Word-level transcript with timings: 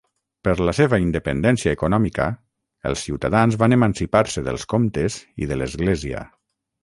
Per 0.45 0.53
la 0.67 0.73
seva 0.77 0.97
independència 1.01 1.73
econòmica 1.77 2.25
els 2.91 3.03
ciutadans 3.09 3.59
van 3.65 3.77
emancipar-se 3.79 4.45
dels 4.49 4.67
comtes 4.75 5.19
i 5.45 5.51
de 5.53 5.59
l'església. 5.63 6.27